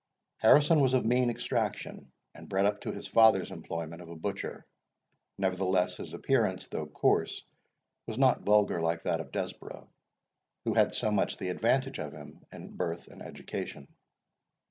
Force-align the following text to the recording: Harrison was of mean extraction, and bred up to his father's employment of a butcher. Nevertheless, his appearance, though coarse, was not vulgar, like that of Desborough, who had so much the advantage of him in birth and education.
Harrison 0.37 0.79
was 0.79 0.93
of 0.95 1.05
mean 1.05 1.29
extraction, 1.29 2.11
and 2.33 2.49
bred 2.49 2.65
up 2.65 2.81
to 2.81 2.91
his 2.91 3.07
father's 3.07 3.51
employment 3.51 4.01
of 4.01 4.09
a 4.09 4.15
butcher. 4.15 4.65
Nevertheless, 5.37 5.97
his 5.97 6.11
appearance, 6.15 6.65
though 6.67 6.87
coarse, 6.87 7.45
was 8.07 8.17
not 8.17 8.41
vulgar, 8.41 8.81
like 8.81 9.03
that 9.03 9.21
of 9.21 9.31
Desborough, 9.31 9.91
who 10.65 10.73
had 10.73 10.95
so 10.95 11.11
much 11.11 11.37
the 11.37 11.49
advantage 11.49 11.99
of 11.99 12.13
him 12.13 12.43
in 12.51 12.75
birth 12.75 13.09
and 13.09 13.21
education. 13.21 13.87